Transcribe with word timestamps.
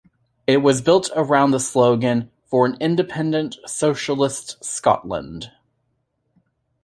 It 0.47 0.63
was 0.63 0.81
built 0.81 1.11
around 1.15 1.51
the 1.51 1.59
slogan 1.59 2.31
"for 2.47 2.65
an 2.65 2.75
independent 2.79 3.57
socialist 3.67 4.65
Scotland". 4.65 5.51